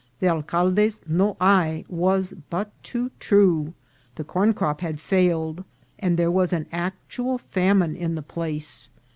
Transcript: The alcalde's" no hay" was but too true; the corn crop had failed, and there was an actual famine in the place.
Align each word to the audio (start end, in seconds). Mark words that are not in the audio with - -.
The 0.19 0.29
alcalde's" 0.29 0.99
no 1.21 1.37
hay" 1.39 1.85
was 1.87 2.33
but 2.49 2.71
too 2.81 3.11
true; 3.19 3.75
the 4.15 4.23
corn 4.23 4.51
crop 4.55 4.81
had 4.81 4.99
failed, 4.99 5.63
and 5.99 6.17
there 6.17 6.31
was 6.31 6.53
an 6.53 6.65
actual 6.71 7.37
famine 7.37 7.95
in 7.95 8.15
the 8.15 8.23
place. 8.23 8.89